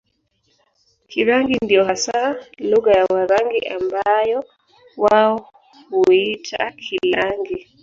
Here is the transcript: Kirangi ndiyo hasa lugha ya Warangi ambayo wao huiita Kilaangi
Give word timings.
Kirangi 1.09 1.55
ndiyo 1.63 1.83
hasa 1.89 2.19
lugha 2.71 2.91
ya 2.99 3.05
Warangi 3.13 3.67
ambayo 3.67 4.43
wao 4.97 5.51
huiita 5.89 6.71
Kilaangi 6.71 7.67